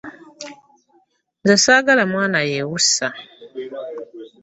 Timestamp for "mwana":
2.11-2.39